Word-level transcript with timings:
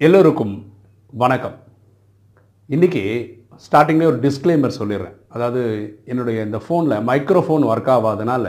எல்லோருக்கும் 0.00 0.52
வணக்கம். 1.20 1.54
இன்றைக்கி 2.74 3.00
ஸ்டார்டிங்லேயே 3.64 4.10
ஒரு 4.10 4.18
டிஸ்க்ளைமர் 4.24 4.74
சொல்லிடுறேன். 4.80 5.16
அதாவது 5.28 5.62
என்னுடைய 6.04 6.44
இந்த 6.46 6.58
ஃபோனில் 6.64 7.02
மைக்ரோஃபோன் 7.08 7.64
ஒர்க் 7.70 7.90
ஆகாதனால 7.94 8.44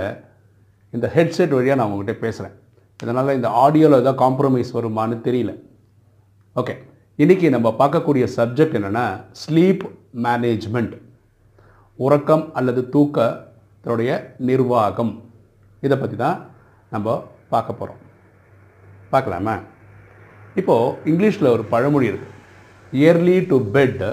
இந்த 0.96 1.12
ஹெட்செட் 1.16 1.56
வழியாக 1.56 1.80
நான் 1.80 1.94
உங்கள்கிட்ட 1.94 2.16
பேசுகிறேன் 2.26 2.54
இதனால் 3.04 3.34
இந்த 3.38 3.50
ஆடியோவில் 3.64 3.98
ஏதாவது 4.02 4.22
காம்ப்ரமைஸ் 4.24 4.76
வருமான்னு 4.78 5.18
தெரியல. 5.28 5.56
ஓகே 6.56 6.76
இன்றைக்கி 7.24 7.50
நம்ம 7.56 7.74
பார்க்கக்கூடிய 7.82 8.28
சப்ஜெக்ட் 8.38 8.78
என்னென்னா 8.82 9.06
ஸ்லீப் 9.42 9.88
மேனேஜ்மெண்ட் 10.28 10.96
உறக்கம் 11.96 12.46
அல்லது 12.54 12.84
தூக்கத்தோடைய 12.98 14.22
நிர்வாகம். 14.52 15.14
இதை 15.82 15.98
பற்றி 15.98 16.20
தான் 16.26 16.40
நம்ம 16.96 17.20
பார்க்க 17.56 17.80
போகிறோம் 17.82 18.02
பார்க்கலாமா? 19.10 19.58
இப்போது 20.56 20.94
இங்கிலீஷில் 21.06 21.52
ஒரு 21.52 21.64
பழமொழி 21.64 22.10
இருக்குது 22.10 22.36
early 22.94 23.48
to 23.48 23.58
bed 23.74 24.04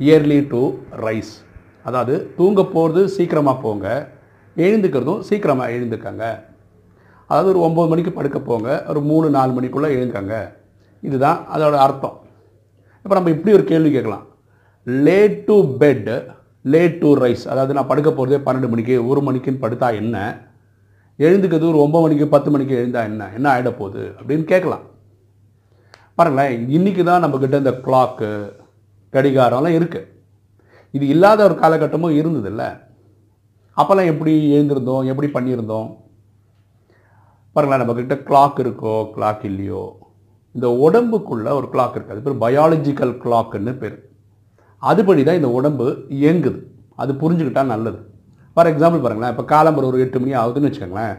early 0.00 0.46
to 0.48 0.62
rise 1.06 1.32
அதாவது 1.82 2.34
தூங்க 2.36 2.64
போகிறது 2.64 3.08
சீக்கிரமாக 3.08 3.60
போங்க 3.60 4.12
எழுந்துக்கிறதும் 4.56 5.20
சீக்கிரமாக 5.20 5.70
எழுந்துக்கங்க. 5.70 6.24
அதாவது 7.26 7.48
ஒரு 7.52 7.60
ஒம்பது 7.68 7.88
மணிக்கு 7.88 8.12
படுக்க 8.12 8.38
போங்க 8.38 8.84
ஒரு 8.88 9.00
மூணு 9.00 9.30
நாலு 9.30 9.60
மணிக்குள்ளே 9.60 9.88
எழுந்துக்கங்க. 9.96 10.36
இதுதான் 11.00 11.38
அதோட 11.54 11.76
அர்த்தம். 11.86 12.16
இப்போ 13.04 13.14
நம்ம 13.14 13.30
இப்படி 13.30 13.54
ஒரு 13.54 13.64
கேள்வி 13.64 13.90
கேட்கலாம். 13.90 14.26
Late 14.86 15.44
to 15.44 15.56
bed 15.80 16.32
late 16.62 16.98
to 16.98 17.14
rise 17.14 17.48
அதாவது 17.48 17.72
நான் 17.72 17.86
படுக்க 17.86 18.10
போகிறதே 18.10 18.38
பன்னெண்டு 18.44 18.68
மணிக்கு 18.68 19.06
ஒரு 19.06 19.20
மணிக்குன்னு 19.20 19.64
படுத்தா 19.64 19.94
என்ன? 19.94 20.42
எழுந்துக்கிறது 21.18 21.72
ஒரு 21.72 21.80
ஒம்பது 21.86 22.00
மணிக்கு 22.00 22.28
பத்து 22.28 22.50
மணிக்கு 22.50 22.74
எழுந்தா 22.82 23.02
என்ன? 23.10 23.30
என்ன 23.34 23.46
ஆகிட 23.54 23.70
போகுது? 23.76 24.14
அப்படின்னு 24.20 24.44
கேட்கலாம். 24.44 24.84
பாருங்களேன் 26.18 26.52
இன்றைக்கி 26.76 27.02
தான் 27.06 27.22
நம்மக்கிட்ட 27.24 27.60
இந்த 27.62 27.72
கிளாக்கு 27.84 28.28
கடிகாரம்லாம் 29.14 29.76
இருக்குது 29.78 30.10
இது 30.96 31.04
இல்லாத 31.14 31.40
ஒரு 31.46 31.54
காலகட்டமும் 31.62 32.16
இருந்ததில்ல. 32.20 32.64
அப்போல்லாம் 33.76 34.10
எப்படி 34.12 34.32
எழுந்திருந்தோம் 34.56 35.08
எப்படி 35.12 35.28
பண்ணியிருந்தோம்? 35.36 35.88
பாருங்களேன் 37.56 37.82
நம்மக்கிட்ட 37.82 38.16
கிளாக் 38.28 38.58
இருக்கோ 38.64 38.94
கிளாக் 39.14 39.44
இல்லையோ 39.50 39.82
இந்த 40.56 40.68
உடம்புக்குள்ளே 40.86 41.52
ஒரு 41.60 41.68
கிளாக் 41.72 41.96
இருக்குது 41.96 42.14
அது 42.16 42.24
பேர் 42.26 42.42
பயாலஜிக்கல் 42.44 43.14
கிளாக்குன்னு 43.24 43.72
பேர். 43.82 43.96
அதுபடி 44.82 45.22
தான் 45.28 45.40
இந்த 45.40 45.50
உடம்பு 45.58 45.86
இயங்குது. 46.18 46.60
அது 47.02 47.12
புரிஞ்சுக்கிட்டால் 47.22 47.72
நல்லது. 47.74 47.98
ஃபார் 48.54 48.70
எக்ஸாம்பிள் 48.72 49.04
பாருங்களேன் 49.04 49.32
இப்போ 49.34 49.44
காலம்பரம் 49.54 49.90
ஒரு 49.92 50.02
எட்டு 50.04 50.20
மணி 50.22 50.34
ஆகுதுன்னு 50.42 50.68
வச்சுக்கோங்களேன் 50.68 51.16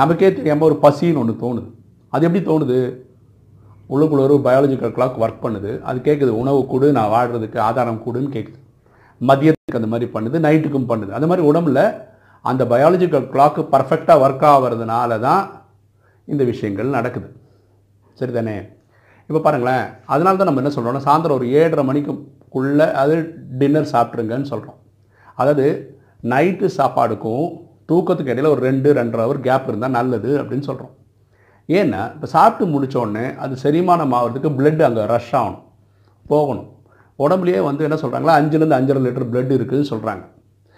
நமக்கே 0.00 0.30
தெரியாமல் 0.38 0.68
ஒரு 0.70 0.76
பசின்னு 0.84 1.20
ஒன்று 1.22 1.34
தோணுது. 1.44 1.68
அது 2.12 2.24
எப்படி 2.26 2.42
தோணுது? 2.50 2.78
உள்ளுக்குள்ள 3.92 4.22
ஒரு 4.26 4.36
பயாலஜிக்கல் 4.46 4.94
கிளாக் 4.96 5.18
ஒர்க் 5.24 5.42
பண்ணுது. 5.44 5.70
அது 5.88 5.98
கேட்குது 6.08 6.32
உணவு 6.42 6.60
கொடு 6.72 6.86
நான் 6.98 7.12
வாழ்கிறதுக்கு 7.16 7.58
ஆதாரம் 7.68 8.02
கொடுன்னு 8.06 8.30
கேட்குது 8.36 8.60
மதியத்துக்கு 9.20 9.80
அந்த 9.80 9.90
மாதிரி 9.92 10.06
பண்ணுது 10.16 10.38
நைட்டுக்கும் 10.46 10.88
பண்ணுது. 10.92 11.12
அந்த 11.18 11.26
மாதிரி 11.30 11.44
உடம்புல 11.50 11.82
அந்த 12.44 12.62
பயாலஜிக்கல் 12.72 13.28
கிளாக்கு 13.34 13.62
பர்ஃபெக்டாக 13.74 14.22
ஒர்க் 14.24 14.46
ஆகிறதுனால 14.52 15.20
தான் 15.26 15.44
இந்த 16.28 16.42
விஷயங்கள் 16.52 16.96
நடக்குது. 16.96 17.28
சரி 18.18 18.32
தானே 18.38 18.56
இப்போ 19.30 19.40
பாருங்களேன் 19.44 19.86
அதனால 20.14 20.36
தான் 20.38 20.48
நம்ம 20.48 20.62
என்ன 20.62 20.72
சொல்கிறோம்னா 20.74 21.06
சாயந்தரம் 21.06 21.38
ஒரு 21.38 21.46
ஏழரை 21.60 21.84
மணிக்குள்ளே 21.88 22.86
அது 23.02 23.14
டின்னர் 23.60 23.92
சாப்பிட்ருங்கன்னு 23.94 24.50
சொல்கிறோம் 24.52 24.78
அதாவது 25.40 25.66
நைட்டு 26.32 26.66
சாப்பாடுக்கும் 26.76 27.46
தூக்கத்துக்கு 27.90 28.32
இடையில் 28.32 28.52
ஒரு 28.52 28.62
ரெண்டு 28.68 28.88
ரெண்டரை 28.98 29.24
ஹவர் 29.24 29.44
கேப் 29.46 29.68
இருந்தால் 29.70 29.96
நல்லது 29.98 30.30
அப்படின்னு 30.40 30.68
சொல்கிறோம் 30.68 30.94
ஏன்னா 31.68 32.00
இப்போ 32.14 32.28
சாப்பிட்டு 32.34 32.64
முடித்தோடனே 32.72 33.26
அது 33.44 33.54
செரிமானம் 33.62 34.14
ஆகிறதுக்கு 34.18 34.50
பிளட் 34.58 34.82
அங்கே 34.88 35.04
ரஷ் 35.12 35.34
ஆகணும். 35.40 35.62
போகணும். 36.32 36.68
உடம்புலேயே 37.18 37.60
வந்து 37.68 37.84
என்ன 37.86 37.96
சொல்கிறாங்களா 38.02 38.34
அஞ்சுலேருந்து 38.40 38.78
அஞ்சரை 38.78 39.00
லிட்டர் 39.04 39.30
பிளட் 39.32 39.54
இருக்குதுன்னு 39.56 39.92
சொல்கிறாங்க 39.92 40.24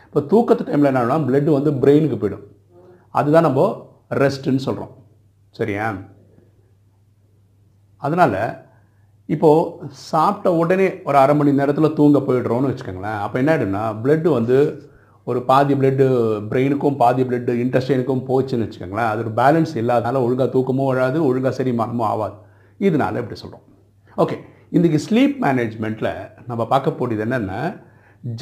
இப்போ 0.05 0.21
தூக்கத்து 0.31 0.67
டைமில் 0.69 0.91
என்ன 0.91 1.01
ஆகும்னா 1.01 1.19
பிளட் 1.29 1.51
வந்து 1.57 1.71
பிரெயினுக்கு 1.83 2.19
போயிடும். 2.23 2.47
அதுதான் 3.19 3.47
நம்ம 3.49 3.67
ரெஸ்ட்டுன்னு 4.23 4.67
சொல்கிறோம் 4.69 4.93
சரியா? 5.59 5.87
அதனால் 8.03 8.41
இப்போது 9.35 9.89
சாப்பிட்ட 10.11 10.49
உடனே 10.63 10.87
ஒரு 11.09 11.17
அரை 11.23 11.35
மணி 11.39 11.53
நேரத்தில் 11.61 11.97
தூங்க 11.99 12.19
போயிடுறோம்னு 12.27 12.71
வச்சுக்கோங்களேன். 12.71 13.19
அப்போ 13.25 13.37
என்ன 13.41 13.51
ஆகிடும்னா 13.55 13.83
பிளட்டு 14.03 14.29
வந்து 14.39 14.59
ஒரு 15.29 15.41
பாதி 15.49 15.75
பிளட்டு 15.79 16.05
பிரெயினுக்கும் 16.51 16.99
பாதி 17.03 17.23
பிளட்டு 17.29 17.53
இன்டஸ்டைனுக்கும் 17.63 18.23
போச்சுன்னு 18.29 18.67
வச்சுக்கோங்களேன். 18.67 19.11
அது 19.13 19.23
ஒரு 19.25 19.33
பேலன்ஸ் 19.41 19.73
இல்லாதனால 19.81 20.23
ஒழுங்காக 20.27 20.51
தூக்கமும் 20.55 20.91
வராது 20.91 21.19
ஒழுங்காக 21.29 21.55
செரிமானமும் 21.59 22.09
ஆகாது 22.13 22.37
இதனால 22.87 23.21
இப்படி 23.23 23.39
சொல்கிறோம் 23.43 23.67
ஓகே 24.25 24.37
இன்றைக்கி 24.77 24.99
ஸ்லீப் 25.07 25.37
மேனேஜ்மெண்ட்டில் 25.45 26.13
நம்ம 26.51 26.63
பார்க்க 26.73 26.99
போடியது 27.01 27.25
என்னென்னா 27.27 27.61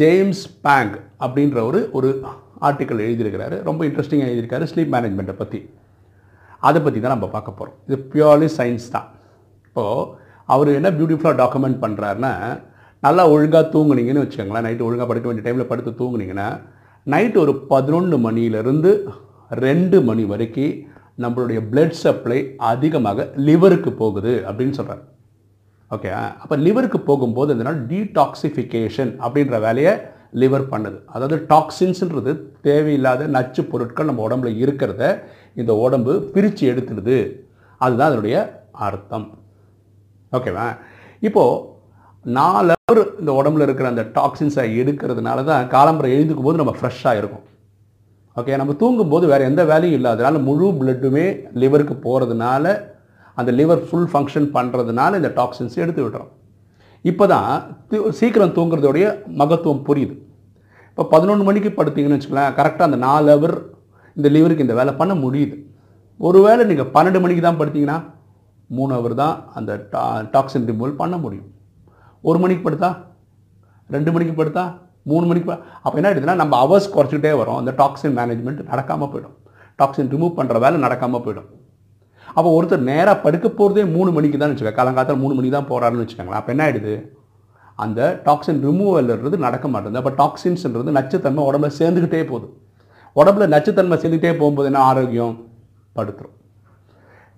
ஜேம்ஸ் 0.02 0.44
பேங் 0.66 0.94
அப்படின்ற 1.24 1.58
ஒரு 1.70 1.80
ஒரு 1.98 2.10
ஆர்டிக்கல் 2.68 3.02
எழுதியிருக்கிறாரு. 3.06 3.56
ரொம்ப 3.68 3.80
இன்ட்ரெஸ்டிங்காக 3.88 4.30
எழுதியிருக்காரு 4.32 4.66
ஸ்லீப் 4.70 4.92
மேனேஜ்மெண்ட்டை 4.94 5.36
பற்றி 5.40 5.60
அதை 6.68 6.78
பற்றி 6.84 6.98
தான் 7.00 7.14
நம்ம 7.14 7.28
பார்க்க 7.34 7.58
போகிறோம் 7.58 7.76
இது 7.86 7.96
பியூர்லி 8.12 8.48
சயின்ஸ் 8.58 8.86
தான். 8.94 9.08
இப்போது 9.68 10.06
அவர் 10.54 10.68
என்ன 10.78 10.90
பியூட்டிஃபுல்லாக 10.98 11.36
டாக்குமெண்ட் 11.42 11.78
பண்ணுறாருன்னா 11.84 12.32
நல்லா 13.02 13.24
ஒழுங்காக 13.34 13.64
தூங்குனீங்கன்னு 13.74 14.24
வச்சுக்கோங்களேன். 14.24 14.66
நைட்டு 14.66 14.86
ஒழுங்காக 14.86 15.08
படுக்க 15.08 15.28
வேண்டிய 15.28 15.44
டைமில் 15.46 15.70
படுத்து 15.70 15.90
தூங்குனீங்கன்னா 16.00 16.48
நைட்டு 17.06 17.38
ஒரு 17.44 17.52
பதினொன்று 17.72 18.16
மணியிலேருந்து 18.26 18.90
ரெண்டு 19.64 19.96
மணி 20.02 20.24
வரைக்கும் 20.32 20.74
நம்மளுடைய 21.24 21.58
பிளட் 21.72 21.98
சப்ளை 22.02 22.38
அதிகமாக 22.70 23.28
லிவருக்கு 23.48 23.90
போகுது 23.92 24.32
அப்படின்னு 24.48 24.78
சொல்கிறார் 24.78 25.04
ஓகே 25.90 26.10
அப்போ 26.42 26.56
லிவருக்கு 26.66 26.98
போகும்போது 27.00 27.54
இதனால் 27.54 27.80
டீடாக்சிஃபிகேஷன் 27.90 29.12
அப்படின்ற 29.24 29.56
வேலையை 29.66 29.92
லிவர் 30.42 30.64
பண்ணுது. 30.72 30.98
அதாவது 31.06 31.36
டாக்ஸின்ஸுன்றது 31.52 32.32
தேவையில்லாத 32.66 33.26
நச்சு 33.36 33.62
பொருட்கள் 33.64 34.08
நம்ம 34.10 34.22
உடம்புல 34.28 34.50
இருக்கிறத 34.64 35.02
இந்த 35.60 35.72
உடம்பு 35.84 36.12
பிரித்து 36.34 36.64
எடுத்துடுது. 36.72 37.18
அதுதான் 37.80 38.08
அதனுடைய 38.10 38.36
அர்த்தம். 38.88 39.26
ஓகேவா 40.32 40.66
இப்போது 41.26 41.74
நாலு 42.34 42.72
ஹவர் 42.76 43.00
இந்த 43.20 43.30
உடம்புல 43.40 43.66
இருக்கிற 43.66 43.86
அந்த 43.92 44.02
டாக்ஸின்ஸை 44.16 44.64
எடுக்கிறதுனால 44.80 45.44
தான் 45.48 45.68
காலம்பரை 45.74 46.08
எழுந்துக்கும் 46.14 46.48
போது 46.48 46.60
நம்ம 46.60 46.72
ஃப்ரெஷ்ஷாக 46.78 47.20
இருக்கும். 47.20 47.44
ஓகே 48.36 48.56
நம்ம 48.60 48.72
தூங்கும்போது 48.80 49.24
வேறு 49.32 49.48
எந்த 49.50 49.62
வேலையும் 49.70 49.96
இல்லாதனால 49.98 50.40
முழு 50.48 50.68
பிளட்டுமே 50.80 51.26
லிவருக்கு 51.62 51.94
போகிறதுனால 52.06 52.74
அந்த 53.40 53.50
லிவர் 53.60 53.82
ஃபுல் 53.86 54.10
ஃபங்க்ஷன் 54.12 54.48
பண்ணுறதுனால 54.56 55.16
இந்த 55.20 55.30
டாக்ஸின்ஸ் 55.38 55.78
எடுத்து 55.84 56.02
விடுறோம் 56.04 56.32
இப்போ 57.04 57.24
தான் 57.34 57.50
சீக்கிரம் 58.20 58.54
தூங்குறதோடைய 58.58 59.06
மகத்துவம் 59.40 59.82
புரியுது. 59.88 60.14
இப்போ 60.90 61.04
பதினொன்று 61.14 61.46
மணிக்கு 61.48 61.70
படுத்தீங்கன்னு 61.78 62.18
வச்சுக்கலாம் 62.18 62.54
கரெக்டாக 62.60 62.88
அந்த 62.90 63.00
நாலு 63.08 63.28
ஹவர் 63.34 63.56
இந்த 64.16 64.28
லிவருக்கு 64.36 64.66
இந்த 64.66 64.76
வேலை 64.80 64.94
பண்ண 65.00 65.14
முடியுது. 65.24 65.56
ஒருவேளை 66.20 66.62
நீங்கள் 66.70 66.92
பன்னெண்டு 66.96 67.20
மணிக்கு 67.24 67.44
தான் 67.48 67.60
படுத்தீங்கன்னா 67.60 67.98
மூணு 68.70 68.92
ஹவர் 68.98 69.14
தான் 69.22 69.36
அந்த 69.58 69.72
டா 69.92 70.04
டாக்ஸின் 70.34 70.66
ரிமூவல் 70.70 71.00
பண்ண 71.02 71.16
முடியும். 71.24 71.50
ஒரு 72.22 72.38
மணிக்கு 72.42 72.70
படுத்தா? 72.70 72.90
ரெண்டு 73.90 74.12
மணிக்கு 74.12 74.34
படுத்தா? 74.38 74.64
மூணு 75.10 75.26
மணிக்கு 75.30 75.50
அப்போ 75.84 75.96
என்ன 75.98 76.08
ஆகிடுதுன்னா 76.10 76.34
நம்ம 76.42 76.54
ஹவர்ஸ் 76.62 76.94
குறைச்சிக்கிட்டே 76.94 77.32
வரோம். 77.40 77.58
அந்த 77.60 77.72
டாக்ஸின் 77.80 78.16
மேனேஜ்மெண்ட் 78.18 78.62
நடக்காமல் 78.70 79.10
போயிடும். 79.12 79.36
டாக்ஸின் 79.80 80.10
ரிமூவ் 80.14 80.36
பண்ணுற 80.38 80.58
வேலை 80.64 80.76
நடக்காமல் 80.86 81.24
போயிடும். 81.26 81.48
அப்போ 82.36 82.48
ஒருத்தர் 82.56 82.88
நேராக 82.90 83.16
படுக்க 83.24 83.48
போகிறதே 83.48 83.84
மூணு 83.96 84.10
மணிக்கு 84.16 84.38
தான் 84.38 84.52
வச்சுக்கோங்க. 84.52 84.78
காலங்காலத்தில் 84.78 85.20
மூணு 85.22 85.34
மணிக்கு 85.36 85.56
தான் 85.58 85.68
போகிறாருன்னு 85.70 86.04
வச்சுக்கோங்களேன். 86.04 86.40
அப்போ 86.40 86.52
என்ன 86.54 86.64
ஆகிடுது 86.66 86.94
அந்த 87.84 88.00
டாக்ஸின் 88.26 88.60
ரிமூவல்ன்றது 88.66 89.36
நடக்க 89.46 89.68
மாட்டேங்குது. 89.68 90.02
அப்போ 90.02 90.14
டாக்ஸின்ஸ்ன்றது 90.22 90.96
நச்சுத்தன்மை 90.98 91.42
உடம்புல 91.48 91.70
சேர்ந்துக்கிட்டே 91.80 92.22
போகுது. 92.30 92.48
உடம்புல 93.16 93.46
நச்சுத்தன்மை 93.54 93.98
சேர்ந்துக்கிட்டே 94.02 94.38
போகும்போது 94.40 94.68
என்ன? 94.70 94.80
ஆரோக்கியம்? 94.90 95.34
படுத்துரும். 95.96 96.34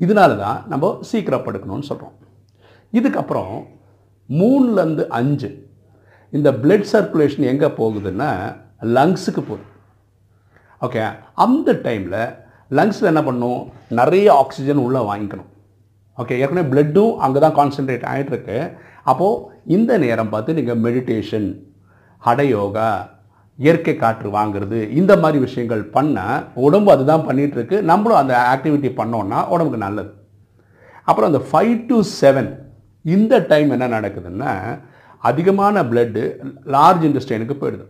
இதனால 0.01 0.37
தான் 0.45 0.59
நம்ம 0.73 0.91
சீக்கிரம் 1.11 1.45
படுக்கணும்னு 1.47 1.89
சொல்கிறோம் 1.91 2.15
இதுக்கப்புறம் 2.93 3.55
மூணுலேருந்து 4.29 5.05
அஞ்சு. 5.19 5.51
இந்த 6.33 6.49
பிளட் 6.63 6.89
சர்க்குலேஷன் 6.93 7.49
எங்கே 7.53 7.69
போகுதுன்னா 7.81 8.31
லங்ஸுக்கு 8.97 9.43
போகுது. 9.51 9.67
ஓகே 10.83 11.03
அந்த 11.45 11.73
டைமில் 11.87 12.21
லங்ஸில் 12.79 13.11
என்ன 13.13 13.23
பண்ணும்? 13.29 13.61
நிறைய 14.01 14.27
ஆக்சிஜன் 14.43 14.83
உள்ளே 14.87 15.01
வாங்கிக்கணும். 15.11 15.51
ஓகே 16.19 16.37
ஏற்கனவே 16.43 16.69
பிளட்டும் 16.73 17.13
அங்கே 17.25 17.41
தான் 17.45 17.57
கான்சென்ட்ரேட் 17.61 18.09
ஆகிட்டுருக்கு 18.13 18.59
அப்போது 19.11 19.43
இந்த 19.77 19.93
நேரம் 20.05 20.33
பார்த்து 20.33 20.57
நீங்கள் 20.59 20.83
மெடிடேஷன் 20.87 21.49
ஹடயோகா 22.27 22.89
இயற்கை 23.59 23.95
காற்று 24.01 24.29
வாங்குறது 24.39 24.79
இந்த 25.01 25.13
மாதிரி 25.23 25.39
விஷயங்கள் 25.45 25.83
பண்ணால் 25.97 26.43
உடம்பு 26.67 26.91
அதுதான் 26.95 27.27
பண்ணிகிட்ருக்கு 27.29 27.77
நம்மளும் 27.91 28.21
அந்த 28.23 28.35
ஆக்டிவிட்டி 28.53 28.91
பண்ணோன்னா 29.01 29.39
உடம்புக்கு 29.55 29.81
நல்லது. 29.87 30.11
அப்புறம் 31.09 31.31
அந்த 31.31 31.41
ஃபைவ் 31.49 31.75
டு 31.91 31.99
செவன் 32.21 32.51
இந்த 33.17 33.35
டைம் 33.51 33.71
என்ன 33.77 33.87
நடக்குதுன்னா 33.97 34.53
அதிகமான 35.29 35.83
பிளட்டு 35.91 36.23
லார்ஜ் 36.75 37.05
இன்டஸ்டைனுக்கு 37.09 37.55
போயிடுது. 37.61 37.87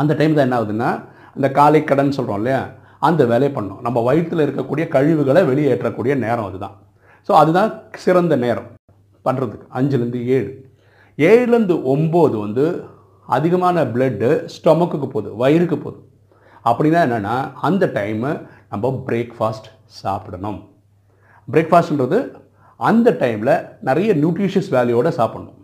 அந்த 0.00 0.12
டைம் 0.18 0.34
தான் 0.36 0.46
என்ன 0.46 0.58
ஆகுதுன்னா 0.60 0.90
அந்த 1.36 1.48
காலை 1.58 1.80
கடன் 1.90 2.16
சொல்கிறோம் 2.16 2.40
இல்லையா 2.42 2.60
அந்த 3.08 3.22
வேலையை 3.32 3.50
பண்ணோம். 3.56 3.80
நம்ம 3.86 3.98
வயிற்றில் 4.08 4.44
இருக்கக்கூடிய 4.46 4.84
கழிவுகளை 4.94 5.42
வெளியேற்றக்கூடிய 5.50 6.12
நேரம் 6.24 6.48
அதுதான். 6.48 6.76
ஸோ 7.28 7.32
அதுதான் 7.42 7.70
சிறந்த 8.04 8.34
நேரம் 8.44 8.68
பண்ணுறதுக்கு 9.26 9.66
அஞ்சுலேருந்து 9.78 10.20
ஏழு. 10.36 10.50
ஏழுலேருந்து 11.18 11.76
ஒம்பது 11.94 12.36
வந்து 12.44 12.64
அதிகமான 13.36 13.84
பிளட்டு 13.94 14.28
ஸ்டொமக்குக்கு 14.54 15.08
போகுது 15.14 15.30
வயிறுக்கு 15.42 15.76
போகுது. 15.84 16.00
அப்படின்னா 16.68 17.00
என்னென்னா 17.06 17.36
அந்த 17.68 17.84
டைமு 17.98 18.30
நம்ம 18.72 18.90
பிரேக்ஃபாஸ்ட் 19.08 19.68
சாப்பிடணும். 20.00 20.58
பிரேக்ஃபாஸ்ட்ன்றது 21.48 22.18
அந்த 22.80 23.08
டைமில் 23.22 23.54
நிறைய 23.88 24.10
நியூட்ரிஷியஸ் 24.22 24.72
வேல்யூவோட 24.76 25.10
சாப்பிடணும். 25.18 25.58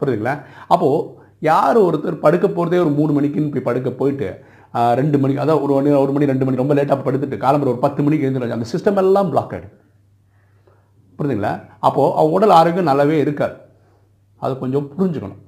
புரியுதுங்களா? 0.00 0.34
அப்போது 0.74 1.18
யார் 1.50 1.78
ஒருத்தர் 1.86 2.22
படுக்க 2.24 2.46
போகிறதே 2.48 2.80
ஒரு 2.84 2.92
மூணு 2.98 3.12
மணிக்குன்னு 3.16 3.52
போய் 3.54 3.68
படுக்க 3.68 3.90
போயிட்டு 4.00 4.28
ரெண்டு 5.00 5.16
மணிக்கு 5.20 5.42
அதான் 5.44 5.62
ஒரு 5.64 5.72
மணி 5.76 5.92
ஒரு 6.04 6.12
மணி 6.14 6.30
ரெண்டு 6.30 6.46
மணி 6.46 6.60
ரொம்ப 6.62 6.74
லேட்டாக 6.78 7.04
படுத்துட்டு 7.06 7.36
காலம்பரம் 7.44 7.74
ஒரு 7.74 7.84
பத்து 7.84 8.00
மணிக்கு 8.06 8.26
எழுந்துடும் 8.26 8.56
அந்த 8.56 8.68
சிஸ்டம் 8.72 9.00
எல்லாம் 9.02 9.30
பிளாக் 9.32 9.54
ஆகிடுது 9.56 9.76
புரியுதுங்களா? 11.18 11.52
அப்போது 11.86 12.12
அவள் 12.18 12.34
உடல் 12.36 12.54
ஆரோக்கியம் 12.58 12.90
நல்லாவே 12.90 13.16
இருக்காது. 13.24 13.56
அது 14.44 14.52
கொஞ்சம் 14.62 14.86
புரிஞ்சுக்கணும். 14.92 15.40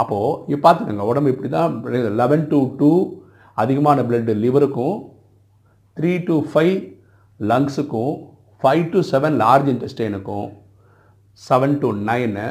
அப்போது 0.00 0.52
இப்போ 0.52 0.60
பார்த்துக்கோங்க 0.66 1.06
உடம்பு 1.12 1.32
இப்படி 1.32 1.48
தான் 1.56 1.72
லெவன் 2.20 2.44
டு 2.52 2.58
டூ 2.80 2.90
அதிகமான 3.62 4.02
பிளட்டு 4.08 4.34
லிவருக்கும் 4.44 4.96
த்ரீ 5.96 6.12
டு 6.28 6.36
ஃபைவ் 6.50 6.76
லங்ஸுக்கும் 7.40 8.14
ஃபைவ் 8.62 8.84
டு 8.92 9.00
செவன் 9.10 9.36
லார்ஜ் 9.42 9.68
இன்டெஸ்டைனுக்கும் 9.72 10.48
செவன் 11.40 11.76
டு 11.82 11.88
நைனு 12.08 12.46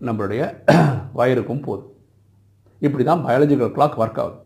நம்மளுடைய 0.00 0.42
வயிறுக்கும் 1.18 1.62
போதும். 1.66 1.90
இப்படி 2.82 3.04
தான் 3.04 3.22
பயாலஜிக்கல் 3.26 3.72
கிளாக் 3.76 3.98
ஒர்க் 4.02 4.20
ஆகுது. 4.22 4.38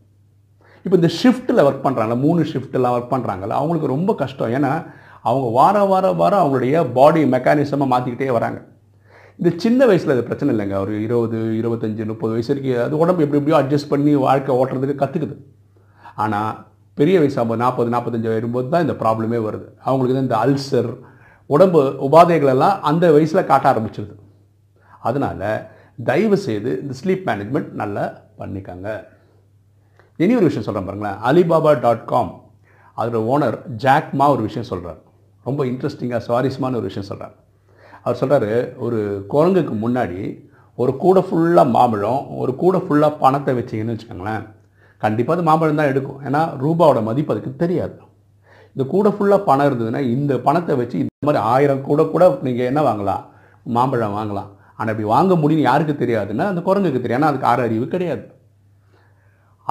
இப்போ 0.84 0.96
இந்த 1.00 1.10
ஷிஃப்ட்டில் 1.20 1.62
ஒர்க் 1.66 1.84
பண்ணுறாங்களா 1.86 2.16
மூணு 2.26 2.42
ஷிஃப்ட்டெல்லாம் 2.52 2.94
ஒர்க் 2.96 3.12
பண்ணுறாங்கல்ல 3.14 3.58
அவங்களுக்கு 3.60 3.94
ரொம்ப 3.94 4.10
கஷ்டம். 4.22 4.52
ஏன்னா 4.58 4.72
அவங்க 5.28 5.46
வார 5.58 5.84
வார 5.92 6.06
வாரம் 6.20 6.42
அவங்களுடைய 6.42 6.76
பாடி 6.98 7.22
மெக்கானிசமாக 7.34 7.92
மாற்றிக்கிட்டே 7.92 8.30
வராங்க. 8.38 8.60
இந்த 9.38 9.50
சின்ன 9.64 9.86
வயசில் 9.90 10.14
அது 10.14 10.24
பிரச்சனை 10.28 10.50
இல்லைங்க. 10.54 10.76
ஒரு 10.84 10.94
இருபது 11.06 11.38
இருபத்தஞ்சி 11.60 12.06
முப்பது 12.12 12.34
வயசு 12.36 12.50
வரைக்கும் 12.52 12.84
அது 12.86 13.02
உடம்பு 13.02 13.24
எப்படி 13.26 13.40
எப்படியோ 13.40 13.60
அட்ஜஸ்ட் 13.62 13.92
பண்ணி 13.92 14.14
வாழ்க்கை 14.26 14.54
ஓட்டுறதுக்கு 14.60 15.02
கற்றுக்குது 15.02 15.36
ஆனால் 16.24 16.50
பெரிய 17.00 17.16
வயசு 17.20 17.58
நாற்பது 17.64 17.94
நாற்பத்தஞ்சு 17.94 18.30
வரும்போது 18.34 18.68
தான் 18.74 18.84
இந்த 18.86 18.96
ப்ராப்ளமே 19.02 19.40
வருது. 19.48 19.68
அவங்களுக்கு 19.86 20.16
தான் 20.18 20.28
இந்த 20.28 20.38
அல்சர் 20.44 20.90
உடம்பு 21.50 21.80
உபாதைகளெல்லாம் 22.06 22.76
அந்த 22.90 23.04
வயசில் 23.16 23.48
காட்ட 23.50 23.66
ஆரம்பிச்சிருது. 23.72 24.14
அதனால் 25.08 25.46
தயவு 26.08 26.36
செய்து 26.46 26.70
இந்த 26.82 26.94
ஸ்லீப் 27.00 27.24
மேனேஜ்மெண்ட் 27.28 27.70
நல்லா 27.80 28.04
பண்ணிக்கோங்க. 28.40 28.88
இனி 30.22 30.32
ஒரு 30.38 30.48
விஷயம் 30.48 30.66
சொல்கிறேன் 30.66 30.88
பாருங்களேன். 30.88 31.18
அலிபாபா 31.28 31.72
டாட் 31.84 32.04
காம் 32.12 32.32
அதோட 32.98 33.18
ஓனர் 33.32 33.56
ஜாக்மா 33.84 34.26
ஒரு 34.34 34.42
விஷயம் 34.46 34.68
சொல்கிறார் 34.70 35.00
ரொம்ப 35.46 35.60
இன்ட்ரெஸ்டிங்காக 35.70 36.22
சுவாரஸ்யமான 36.26 36.76
ஒரு 36.80 36.88
விஷயம் 36.90 37.08
சொல்கிறார் 37.10 37.34
அவர் 38.04 38.20
சொல்கிறாரு 38.22 38.52
ஒரு 38.84 38.98
குரங்குக்கு 39.32 39.74
முன்னாடி 39.84 40.20
ஒரு 40.78 40.92
கூடை 41.02 41.22
ஃபுல்லாக 41.26 41.74
மாம்பழம் 41.76 42.22
ஒரு 42.42 42.52
கூடை 42.62 42.80
ஃபுல்லாக 42.84 43.20
பணத்தை 43.22 43.52
வச்சிங்கன்னு 43.58 43.94
வச்சுக்கோங்களேன். 43.94 44.44
கண்டிப்பாக 45.02 45.36
அது 45.36 45.48
மாம்பழம் 45.48 45.80
தான் 45.80 45.90
எடுக்கும். 45.92 46.18
ஏன்னா 46.28 46.40
ரூபாவோட 46.62 47.00
மதிப்பு 47.08 47.32
அதுக்கு 47.34 47.52
தெரியாது. 47.62 47.94
இந்த 48.74 48.84
கூடை 48.92 49.10
ஃபுல்லாக 49.14 49.46
பணம் 49.48 49.68
இருந்ததுன்னா 49.68 50.00
இந்த 50.14 50.32
பணத்தை 50.46 50.74
வச்சு 50.80 50.96
இந்த 51.02 51.26
மாதிரி 51.28 51.40
ஆயிரம் 51.52 51.86
கூட 51.88 52.00
கூட 52.12 52.24
நீங்கள் 52.46 52.68
என்ன 52.70 52.80
வாங்கலாம்? 52.88 53.24
மாம்பழம் 53.76 54.18
வாங்கலாம். 54.18 54.50
ஆனால் 54.78 54.92
இப்படி 54.92 55.08
வாங்க 55.14 55.32
முடியும்னு 55.40 55.68
யாருக்கு 55.70 55.94
தெரியாதுன்னா 56.02 56.44
அந்த 56.50 56.60
குரங்குக்கு 56.68 57.00
தெரியும். 57.00 57.18
ஏன்னா 57.20 57.30
அதுக்கு 57.32 57.50
ஆறு 57.52 57.62
அறிவு 57.68 57.86
கிடையாது. 57.94 58.24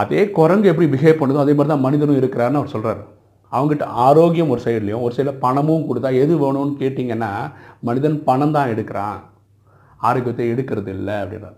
அதே 0.02 0.22
குரங்கு 0.40 0.70
எப்படி 0.72 0.88
பிஹேவ் 0.92 1.22
பண்ணுதோ 1.22 1.44
அதே 1.46 1.54
மாதிரி 1.56 1.72
தான் 1.74 1.86
மனிதனும் 1.86 2.20
இருக்கிறாருன்னு 2.20 2.62
அவர் 2.62 2.76
சொல்கிறாரு 2.76 3.02
அவங்ககிட்ட 3.54 3.86
ஆரோக்கியம் 4.08 4.52
ஒரு 4.54 4.62
சைட்லேயும் 4.66 5.06
ஒரு 5.06 5.14
சைடில் 5.16 5.40
பணமும் 5.46 5.88
கொடுத்தா 5.90 6.10
எது 6.24 6.34
வேணும்னு 6.44 6.76
கேட்டிங்கன்னா 6.82 7.32
மனிதன் 7.88 8.18
பணம் 8.28 8.56
தான் 8.58 8.72
எடுக்கிறான். 8.74 9.20
ஆரோக்கியத்தை 10.08 10.46
எடுக்கிறது 10.54 10.92
இல்லை 10.98 11.16
அப்படின்றார். 11.24 11.58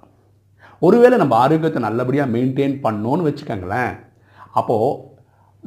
ஒருவேளை 0.81 1.15
நம்ம 1.21 1.33
ஆரோக்கியத்தை 1.43 1.81
நல்லபடியாக 1.87 2.33
மெயின்டைன் 2.35 2.75
பண்ணோன்னு 2.85 3.27
வச்சுக்கோங்களேன். 3.27 3.93
அப்போது 4.59 4.97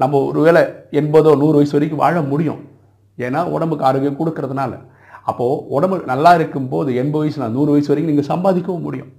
நம்ம 0.02 0.20
ஒருவேளை 0.31 0.62
எண்பதோ 1.00 1.32
நூறு 1.43 1.56
வயசு 1.58 1.76
வரைக்கும் 1.76 2.02
வாழ 2.05 2.22
முடியும். 2.32 2.62
ஏன்னா 3.19 3.40
உடம்புக்கு 3.55 3.87
ஆரோக்கியம் 3.88 4.20
கொடுக்கறதுனால. 4.20 4.72
அப்போது 5.31 5.61
உடம்பு 5.76 5.96
நல்லா 6.12 6.31
இருக்கும்போது 6.38 6.88
எண்பது 7.02 7.22
வயசுல 7.25 7.46
நூறு 7.56 7.70
வயசு 7.75 7.90
வரைக்கும் 7.90 8.12
நீங்கள் 8.12 8.31
சம்பாதிக்கவும் 8.32 8.87
முடியும். 8.87 9.12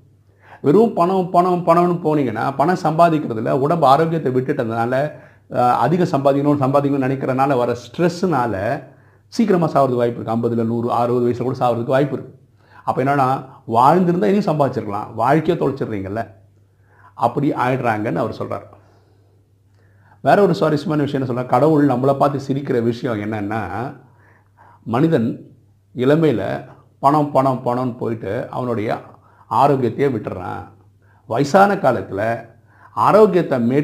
வெறும் 0.65 0.93
பணம் 0.99 1.29
பணம் 1.35 1.63
பணம்னு 1.67 1.95
போனீங்கன்னா 2.05 2.43
பணம் 2.59 2.83
சம்பாதிக்கிறதுல 2.85 3.53
உடம்பு 3.65 3.85
ஆரோக்கியத்தை 3.93 4.31
விட்டுட்டதுனால 4.35 4.93
அதிக 5.85 6.03
சம்பாதிக்கணும் 6.13 6.63
சம்பாதிக்கணும்னு 6.63 7.07
நினைக்கிறனால 7.07 7.57
வர 7.61 7.71
ஸ்ட்ரெஸ்ஸுனால 7.83 8.55
சீக்கிரமாக 9.33 9.69
சாகிறதுக்கு 9.73 10.01
வாய்ப்பு 10.01 10.19
இருக்குது 10.19 10.35
ஐம்பதில் 10.35 10.69
நூறு 10.71 10.87
அறுபது 10.99 11.25
வயசில் 11.27 11.47
கூட 11.47 11.57
சாகிறதுக்கு 11.61 11.95
வாய்ப்பு 11.95 12.15
இருக்குது 12.17 12.41
அப்போ 12.87 12.99
என்னென்னா 13.03 13.27
வாழ்ந்திருந்தால் 13.75 14.31
இனியும் 14.31 14.49
சம்பாதிச்சிருக்கலாம். 14.49 15.09
வாழ்க்கையை 15.21 15.55
தொலைச்சிடுறீங்கல்ல. 15.61 16.21
அப்படி 17.25 17.47
ஆயிடுறாங்கன்னு 17.65 18.23
அவர் 18.23 18.39
சொல்கிறார் 18.39 18.65
வேற 20.27 20.37
ஒரு 20.45 20.53
சுவாரஸ்யமான 20.59 21.03
விஷயம் 21.05 21.19
என்ன 21.19 21.29
சொல்கிறார் 21.29 21.53
கடவுள் 21.53 21.91
நம்மளை 21.91 22.13
பார்த்து 22.21 22.45
சிரிக்கிற 22.47 22.77
விஷயம் 22.89 23.21
என்னென்னா 23.25 23.61
மனிதன் 24.93 25.27
இளமையில் 25.95 26.47
பணம் 27.03 27.31
பணம் 27.35 27.61
பணம்னு 27.67 27.93
போயிட்டு 28.01 28.33
அவனுடைய 28.55 28.89
ஆரோக்கியத்தையே 29.51 30.07
விட்டுறான். 30.13 30.63
வயசான 31.29 31.71
காலத்தில் 31.83 32.27
ஆரோக்கியத்தை 33.07 33.57
மே 33.69 33.79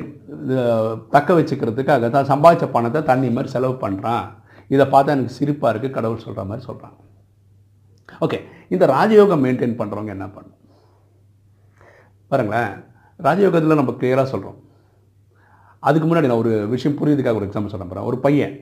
தக்க 1.15 1.29
வச்சுக்கிறதுக்காக 1.37 2.09
தான் 2.15 2.29
சம்பாதிச்ச 2.31 2.67
பணத்தை 2.75 3.01
தண்ணி 3.11 3.29
மாதிரி 3.35 3.53
செலவு 3.55 3.75
பண்ணுறான் 3.83 4.25
இதை 4.73 4.85
பார்த்தா 4.93 5.15
எனக்கு 5.15 5.37
சிரிப்பாக 5.39 5.71
இருக்குது 5.73 5.95
கடவுள் 5.97 6.25
சொல்கிற 6.25 6.43
மாதிரி 6.49 6.65
சொல்கிறான் 6.69 6.95
ஓகே. 8.25 8.39
இந்த 8.73 8.85
ராஜயோகம் 8.95 9.43
மெயின்டைன் 9.45 9.77
பண்ணுறவங்க 9.79 10.11
என்ன 10.17 10.27
பண்ணும்? 10.35 10.57
பாருங்களேன் 12.31 12.73
ராஜயோகத்தில் 13.19 13.79
நம்ம 13.79 13.95
கிளியராக 14.01 14.29
சொல்கிறோம் 14.33 14.59
அதுக்கு 15.87 16.07
முன்னாடி 16.07 16.29
நான் 16.29 16.41
ஒரு 16.43 16.53
விஷயம் 16.73 16.97
புரியுதுக்காக 16.99 17.39
ஒரு 17.39 17.47
எக்ஸாம்பிள் 17.47 17.73
சொல்ல 17.73 17.85
போகிறேன் 17.85 18.07
ஒரு 18.09 18.17
பையன் 18.25 18.55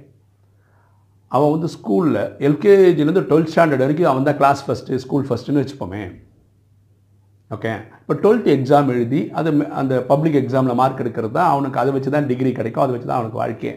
அவன் 1.31 1.53
வந்து 1.53 1.69
ஸ்கூலில் 1.75 2.21
எல்கேஜிலேருந்து 2.47 3.23
டுவெல்த் 3.29 3.51
ஸ்டாண்டர்ட் 3.53 3.83
வரைக்கும் 3.85 4.11
அவன் 4.11 4.27
தான் 4.27 4.39
கிளாஸ் 4.39 4.61
ஃபஸ்ட்டு 4.67 4.99
ஸ்கூல் 5.03 5.27
ஃபஸ்ட்டுன்னு 5.27 5.61
வச்சுப்போமே. 5.63 6.03
ஓகே 7.55 7.71
இப்போ 8.01 8.15
டுவெல்த் 8.23 8.49
எக்ஸாம் 8.55 8.89
எழுதி 8.93 9.21
அது 9.39 9.49
அந்த 9.81 9.93
பப்ளிக் 10.11 10.39
எக்ஸாமில் 10.41 10.79
மார்க் 10.81 11.01
எடுக்கிறது 11.03 11.35
தான் 11.37 11.51
அவனுக்கு 11.53 11.81
அதை 11.81 11.91
வச்சு 11.95 12.15
தான் 12.15 12.29
டிகிரி 12.31 12.51
கிடைக்கும் 12.59 12.83
அதை 12.85 12.93
வச்சு 12.95 13.09
தான் 13.09 13.19
அவனுக்கு 13.19 13.41
வாழ்க்கை. 13.43 13.71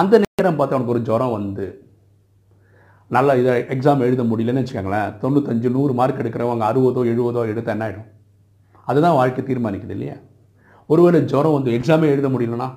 அந்த 0.00 0.14
நேரம் 0.24 0.58
பார்த்து 0.58 0.76
அவனுக்கு 0.76 0.94
ஒரு 0.96 1.02
ஜுரம் 1.08 1.36
வந்து 1.38 1.66
நல்லா 3.10 3.34
இதை 3.34 3.52
எக்ஸாம் 3.74 4.04
எழுத 4.06 4.22
முடியலன்னு 4.22 4.62
வச்சுக்கோங்களேன் 4.62 5.10
தொண்ணூத்தஞ்சு 5.22 5.70
நூறு 5.70 5.92
மார்க் 5.94 6.22
எடுக்கிறவங்க 6.22 6.64
அறுபதோ 6.70 7.02
எழுபதோ 7.12 7.42
எடுத்த 7.52 7.70
என்ன 7.72 7.84
ஆகிடும் 7.88 8.08
அதுதான் 8.84 9.14
வாழ்க்கை 9.14 9.42
தீர்மானிக்குது 9.44 9.94
இல்லையா? 9.96 10.16
ஒருவேளை 10.86 11.20
ஜுரம் 11.20 11.52
வந்து 11.52 11.70
எக்ஸாமே 11.70 12.06
எழுத 12.14 12.28
முடியலனா 12.28 12.68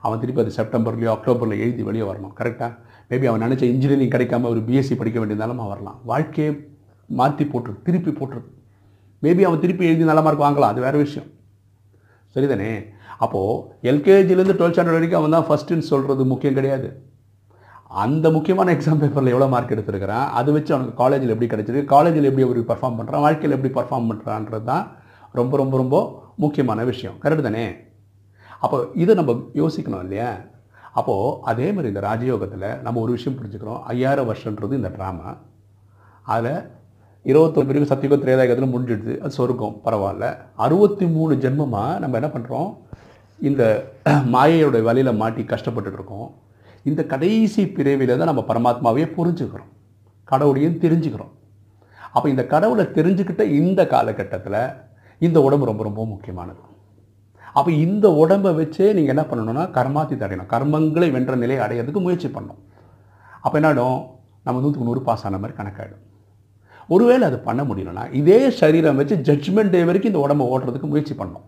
அவன் 0.00 0.20
திருப்பி 0.20 0.40
அது 0.40 0.56
செப்டம்பர்லேயோ 0.56 1.10
அக்டோபரில் 1.16 1.62
எழுதி 1.64 1.82
வெளியே 1.82 2.04
வரணும் 2.10 2.34
கரெக்டாக 2.40 2.72
மேபி 3.10 3.26
அவன் 3.30 3.44
நினச்ச 3.44 3.62
இன்ஜினியரிங் 3.62 4.14
கிடைக்காம 4.14 4.48
ஒரு 4.48 4.60
பிஎஸ்சி 4.60 4.96
படிக்க 4.96 5.18
வேண்டிய 5.18 5.44
அவன் 5.44 5.70
வரலாம். 5.72 6.00
வாழ்க்கையை 6.04 6.50
மாற்றி 7.06 7.44
போட்டுரு 7.44 7.82
திருப்பி 7.82 8.10
போட்டுருது 8.10 8.50
மேபி 9.22 9.42
அவன் 9.42 9.60
திருப்பி 9.60 9.86
எழுதி 9.86 10.04
நல்ல 10.04 10.22
மார்க் 10.22 10.40
வாங்கலாம் 10.40 10.72
அது 10.72 10.80
வேறு 10.80 10.98
விஷயம். 10.98 11.28
சரிதானே? 12.36 12.70
அப்போது 13.18 13.90
எல்கேஜிலேருந்து 13.90 14.56
டுவெல்த் 14.58 14.76
ஸ்டாண்டர்ட் 14.76 14.98
வரைக்கும் 14.98 15.20
அவன் 15.20 15.34
தான் 15.36 15.48
ஃபஸ்ட்டுன்னு 15.48 15.90
சொல்கிறது 15.90 16.24
முக்கியம் 16.24 16.54
கிடையாது. 16.54 16.88
அந்த 18.02 18.30
முக்கியமான 18.34 18.68
எக்ஸாம் 18.74 19.00
பேப்பரில் 19.00 19.32
எவ்வளோ 19.32 19.46
மார்க் 19.54 19.72
எடுத்திருக்கிறான்? 19.74 20.28
அதை 20.38 20.50
வச்சு 20.54 20.74
அவனுக்கு 20.74 21.00
காலேஜில் 21.02 21.32
எப்படி 21.34 21.48
கிடைச்சிருக்கு? 21.52 21.92
காலேஜில் 21.94 22.28
எப்படி 22.30 22.44
அவர் 22.46 22.60
பர்ஃபார்ம் 22.70 22.98
பண்ணுறான் 22.98 23.24
வாழ்க்கையில் 23.26 23.56
எப்படி 23.56 23.72
பர்ஃபார்ம் 23.78 24.08
பண்ணுறான்றது 24.10 24.64
தான் 24.64 24.84
ரொம்ப 25.32 25.56
ரொம்ப 25.56 25.76
ரொம்ப 25.76 25.96
முக்கியமான 26.36 26.84
விஷயம். 26.84 27.16
கரெக்டு 27.22 27.40
தானே? 27.40 27.66
அப்போ 28.64 28.76
இதை 29.02 29.14
நம்ம 29.14 29.32
யோசிக்கணும் 29.60 30.04
இல்லையா? 30.06 30.30
அப்போது 30.98 31.38
அதே 31.50 31.66
மாதிரி 31.72 31.92
இந்த 31.92 32.02
ராஜயோகத்தில் 32.08 32.68
நம்ம 32.82 33.00
ஒரு 33.00 33.12
விஷயம் 33.12 33.36
புரிஞ்சுக்கிறோம். 33.38 33.80
ஐயாயிரம் 33.92 34.28
வருஷன்றது 34.30 34.78
இந்த 34.80 34.90
ட்ராமா 34.96 35.28
அதில் 36.34 36.54
இருபத்தொரு 37.24 37.66
பிரிவு 37.68 37.86
சத்தியுகம் 37.90 38.22
திரேதாயகத்தில் 38.22 38.72
முடிஞ்சிடுது. 38.74 39.12
அது 39.18 39.36
சொர்க்கம். 39.38 39.76
பரவாயில்ல. 39.84 40.26
அறுபத்தி 40.64 41.06
மூணு 41.06 41.34
ஜென்மமாக 41.34 41.98
நம்ம 41.98 42.18
என்ன 42.20 42.30
பண்ணுறோம் 42.34 42.70
இந்த 43.48 43.62
மாயையோட 44.34 44.82
வலையில் 44.88 45.18
மாட்டி 45.22 45.42
கஷ்டப்பட்டுட்டு 45.42 45.98
இருக்கோம். 46.00 46.28
இந்த 46.90 47.02
கடைசி 47.12 47.62
பிறவியில் 47.76 48.18
தான் 48.20 48.30
நம்ம 48.30 48.44
பரமாத்மாவையே 48.50 49.06
புரிஞ்சுக்கிறோம். 49.18 49.70
கடவுளையும் 50.30 50.78
தெரிஞ்சுக்கிறோம். 50.84 51.32
அப்போ 52.14 52.26
இந்த 52.32 52.42
கடவுளை 52.52 52.84
தெரிஞ்சுக்கிட்ட 52.98 53.42
இந்த 53.60 53.80
காலகட்டத்தில் 53.92 54.60
இந்த 55.26 55.38
உடம்பு 55.46 55.68
ரொம்ப 55.70 55.82
ரொம்ப 55.88 56.02
முக்கியமானது. 56.12 56.62
அப்போ 57.58 57.70
இந்த 57.86 58.06
உடம்பை 58.22 58.50
வச்சே 58.60 58.86
நீங்கள் 58.96 59.14
என்ன 59.14 59.24
பண்ணணும்னா 59.30 59.64
கர்மாத்தி 59.78 60.14
தடையணும். 60.22 60.50
கர்மங்களை 60.54 61.08
வென்ற 61.16 61.34
நிலையை 61.42 61.60
அடையிறதுக்கு 61.66 62.00
முயற்சி 62.06 62.28
பண்ணணும். 62.36 62.62
அப்போ 63.44 63.56
என்ன 63.60 63.72
நம்ம 64.46 64.60
நூற்றுக்கு 64.62 64.88
நூறு 64.88 65.00
பாஸ் 65.08 65.24
ஆன 65.26 65.38
மாதிரி 65.42 65.54
கணக்காயிடும். 65.58 66.02
ஒருவேளை 66.94 67.24
அது 67.28 67.38
பண்ண 67.48 67.60
முடியலன்னா 67.68 68.02
இதே 68.20 68.38
சரீரம் 68.60 68.98
வச்சு 69.00 69.16
ஜட்ஜ்மெண்ட் 69.28 69.72
டே 69.74 69.80
வரைக்கும் 69.88 70.12
இந்த 70.12 70.22
உடம்பை 70.24 70.46
ஓட்டுறதுக்கு 70.52 70.88
முயற்சி 70.92 71.14
பண்ணணும். 71.20 71.46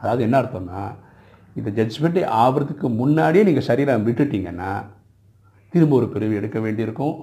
அதாவது 0.00 0.22
என்ன 0.26 0.36
அர்த்தம்னா 0.40 0.80
இந்த 1.58 1.70
ஜட்ஜ்மெண்ட்டே 1.78 2.22
ஆகிறதுக்கு 2.42 2.86
முன்னாடியே 3.00 3.44
நீங்கள் 3.48 3.68
சரீரம் 3.68 4.06
விட்டுட்டீங்கன்னா 4.08 4.72
திரும்ப 5.72 5.94
ஒரு 6.00 6.08
பிறவி 6.14 6.34
எடுக்க 6.40 6.58
வேண்டியிருக்கும் 6.66 7.16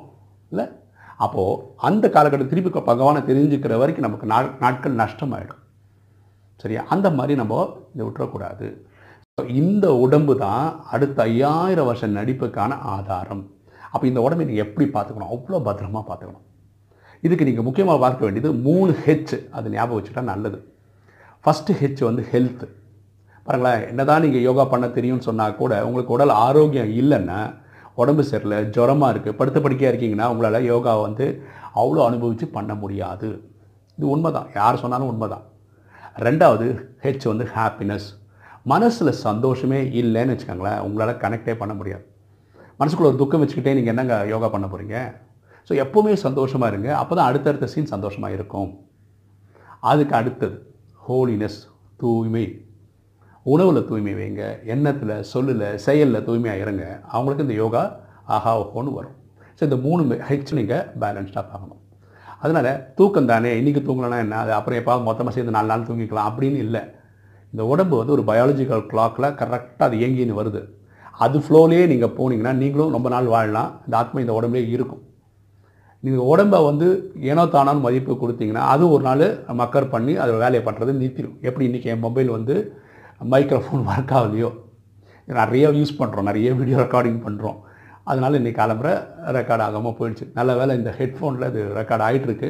இல்லை? 0.51 0.65
அப்போது 1.25 1.61
அந்த 1.87 2.05
காலகட்டம் 2.15 2.51
திருப்பி 2.53 2.81
பகவானை 2.89 3.21
தெரிஞ்சுக்கிற 3.29 3.73
வரைக்கும் 3.81 4.07
நமக்கு 4.07 4.27
நா 4.31 4.39
நாட்கள் 4.63 4.99
நஷ்டமாயிடும். 5.01 5.61
சரியா? 6.63 6.81
அந்த 6.93 7.07
மாதிரி 7.17 7.33
நம்ம 7.41 7.53
இதை 7.93 8.03
விட்டுறக்கூடாது. 8.07 8.67
இந்த 9.61 9.85
உடம்பு 10.05 10.33
தான் 10.43 10.65
அடுத்த 10.95 11.17
ஐயாயிரம் 11.31 11.87
வருஷம் 11.89 12.17
நடிப்புக்கான 12.17 12.77
ஆதாரம். 12.95 13.43
அப்போ 13.93 14.05
இந்த 14.11 14.19
உடம்பை 14.25 14.45
நீங்கள் 14.49 14.65
எப்படி 14.67 14.85
பார்த்துக்கணும்? 14.93 15.31
அவ்வளோ 15.35 15.59
பத்திரமா 15.67 16.01
பார்த்துக்கணும். 16.09 16.45
இதுக்கு 17.25 17.47
நீங்கள் 17.49 17.67
முக்கியமாக 17.67 17.99
பார்க்க 18.05 18.27
வேண்டியது 18.27 18.49
மூணு 18.67 18.91
ஹெச் 19.05 19.35
அது 19.57 19.73
ஞாபகம் 19.75 19.99
வச்சுட்டா 19.99 20.23
நல்லது. 20.31 20.59
ஃபஸ்ட்டு 21.45 21.77
ஹெச் 21.81 22.03
வந்து 22.09 22.23
ஹெல்த்து 22.31 22.67
பாருங்களேன் 23.45 23.83
என்னதான் 23.91 24.23
நீங்கள் 24.25 24.45
யோகா 24.47 24.63
பண்ண 24.73 24.85
தெரியும்னு 24.97 25.27
சொன்னால் 25.29 25.59
கூட 25.61 25.73
உங்களுக்கு 25.87 26.15
உடல் 26.15 26.33
ஆரோக்கியம் 26.45 26.91
இல்லைன்னா 27.01 27.39
உடம்பு 28.01 28.23
சரியில்லை 28.29 28.59
ஜுரமாக 28.75 29.11
இருக்குது 29.13 29.37
படுத்த 29.39 29.57
படுக்கையாக 29.65 29.91
இருக்கீங்கன்னா 29.91 30.27
உங்களால் 30.31 30.69
யோகா 30.71 30.93
வந்து 31.07 31.25
அவ்வளோ 31.81 32.01
அனுபவித்து 32.09 32.45
பண்ண 32.57 32.71
முடியாது. 32.81 33.27
இது 33.97 34.05
உண்மை 34.13 34.29
தான் 34.37 34.47
யார் 34.59 34.81
சொன்னாலும் 34.83 35.11
உண்மை 35.11 35.27
தான் 35.33 35.45
ரெண்டாவது 36.25 36.65
ஹெச் 37.03 37.27
வந்து 37.31 37.45
ஹாப்பினஸ் 37.55 38.07
மனசில் 38.71 39.11
சந்தோஷமே 39.25 39.79
இல்லைன்னு 40.01 40.33
வச்சுக்கோங்களேன் 40.33 40.81
உங்களால் 40.87 41.21
கனெக்டே 41.23 41.53
பண்ண 41.61 41.73
முடியாது. 41.79 42.05
மனசுக்குள்ள 42.79 43.11
ஒரு 43.11 43.21
துக்கம் 43.21 43.41
வச்சுக்கிட்டே 43.43 43.75
நீங்கள் 43.77 43.93
என்னங்க 43.93 44.15
யோகா 44.33 44.47
பண்ண 44.55 44.67
போகிறீங்க 44.73 44.97
ஸோ 45.69 45.73
எப்போவுமே 45.83 46.13
சந்தோஷமாக 46.25 46.71
இருங்க 46.73 46.89
அப்போ 47.01 47.13
தான் 47.17 47.29
அடுத்தடுத்த 47.29 47.67
சீன் 47.73 47.93
சந்தோஷமாக 47.95 48.35
இருக்கும். 48.37 48.69
அதுக்கு 49.91 50.13
அடுத்தது 50.19 50.57
ஹோலினஸ் 51.07 51.59
தூய்மை. 52.01 52.45
உணவில் 53.53 53.87
தூய்மை 53.89 54.13
வைங்க 54.19 54.43
எண்ணத்தில் 54.73 55.15
சொல்லில் 55.31 55.65
செயலில் 55.85 56.25
தூய்மையாக 56.27 56.63
இருங்க. 56.63 56.85
அவங்களுக்கு 57.13 57.45
இந்த 57.47 57.55
யோகா 57.63 57.83
ஆஹா 58.35 58.51
ஓஹோன்னு 58.61 58.93
வரும். 58.99 59.15
ஸோ 59.57 59.61
இந்த 59.67 59.77
மூணு 59.85 60.03
ஹெச் 60.29 60.53
நீங்கள் 60.59 60.85
பேலன்ஸ்டாக 61.01 61.43
பார்க்கணும். 61.51 61.81
அதனால் 62.43 62.69
தூக்கம் 62.99 63.29
தானே 63.31 63.51
இன்றைக்கி 63.59 63.81
தூங்கலன்னா 63.87 64.17
என்ன? 64.23 64.39
அது 64.43 64.51
அப்புறம் 64.57 64.79
எப்போ 64.81 64.93
மொத்தமாக 65.09 65.33
சேர்ந்து 65.35 65.53
நாலு 65.57 65.69
நாள் 65.71 65.85
தூங்கிக்கலாம் 65.89 66.29
அப்படின்னு 66.29 66.59
இல்லை. 66.65 66.81
இந்த 67.53 67.63
உடம்பு 67.73 67.95
வந்து 67.99 68.15
ஒரு 68.15 68.23
பயாலஜிக்கல் 68.29 68.83
கிளாக்கில் 68.91 69.27
கரெக்டாக 69.41 69.87
அது 69.87 69.97
இயங்கின்னு 70.01 70.39
வருது. 70.39 70.61
அது 71.25 71.37
ஃப்ளோலேயே 71.45 71.83
நீங்கள் 71.91 72.13
போனீங்கன்னா 72.17 72.53
நீங்களும் 72.61 72.95
ரொம்ப 72.95 73.09
நாள் 73.15 73.29
வாழலாம். 73.35 73.69
இந்த 73.85 73.95
ஆத்மா 74.01 74.21
இந்த 74.23 74.33
உடம்புலேயே 74.39 74.71
இருக்கும். 74.77 75.03
நீங்கள் 76.03 76.27
உடம்பை 76.31 76.57
வந்து 76.69 76.87
ஏனோ 77.31 77.43
தானோன்னு 77.53 77.85
மதிப்பு 77.85 78.17
கொடுத்தீங்கன்னா 78.23 78.63
அது 78.73 78.83
ஒரு 78.95 79.03
நாள் 79.09 79.25
மக்கர் 79.61 79.91
பண்ணி 79.93 80.15
அது 80.23 80.33
வேலையை 80.43 80.63
பண்ணுறது 80.65 80.91
நிறுத்திடும் 80.99 81.37
எப்படி 81.47 81.65
இன்றைக்கி 81.69 81.89
என் 81.93 82.03
மொபைல் 82.07 82.29
வந்து 82.37 82.55
மைக்ரோஃபோன் 83.21 83.83
ஒர்க் 83.91 84.13
ஆகலையோ? 84.17 84.49
நிறைய 85.27 85.69
யூஸ் 85.79 85.97
பண்ணுறோம் 85.99 86.27
நிறைய 86.29 86.53
வீடியோ 86.53 86.77
ரெக்கார்டிங் 86.77 87.21
பண்ணுறோம் 87.27 87.59
அதனால் 88.03 88.37
இன்றைக்கி 88.39 88.59
கிளம்புற 88.61 88.89
ரெக்கார்ட் 89.37 89.63
ஆகாமல் 89.67 89.95
போயிடுச்சு. 89.99 90.25
நல்ல 90.33 90.51
வேலை 90.55 90.73
இந்த 90.79 90.91
ஹெட்ஃபோனில் 90.99 91.47
இது 91.51 91.61
ரெக்கார்ட் 91.79 92.05
ஆகிட்டுருக்கு 92.07 92.49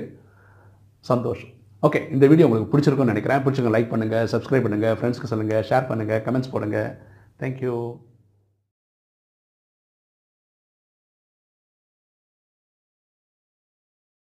சந்தோஷம். 1.06 1.52
ஓகே 1.84 2.00
இந்த 2.16 2.26
வீடியோ 2.32 2.48
உங்களுக்கு 2.48 2.72
பிடிச்சிருக்கும்னு 2.74 3.14
நினைக்கிறேன். 3.14 3.44
பிடிச்சிங்க 3.46 3.72
லைக் 3.76 3.92
பண்ணுங்கள் 3.94 4.28
சப்ஸ்கிரைப் 4.34 4.66
பண்ணுங்கள் 4.66 4.98
ஃப்ரெண்ட்ஸ்க்கு 5.00 5.32
சொல்லுங்கள் 5.34 5.66
ஷேர் 5.70 5.90
பண்ணுங்கள் 5.92 6.22
கமெண்ட்ஸ் 6.28 6.54
போடுங்கள் 6.56 6.90
தேங்க்யூ 7.42 7.76